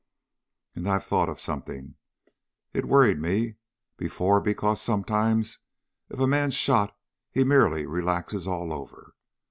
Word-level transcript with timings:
"And 0.73 0.89
I've 0.89 1.03
thought 1.03 1.29
of 1.29 1.39
something. 1.39 1.93
It 2.73 2.85
worried 2.87 3.19
me, 3.19 3.57
before, 3.97 4.41
because 4.41 4.81
sometimes 4.81 5.59
if 6.09 6.19
a 6.19 6.25
man's 6.25 6.55
shot 6.55 6.97
he 7.29 7.43
merely 7.43 7.85
relaxes 7.85 8.47
all 8.47 8.73
over. 8.73 9.13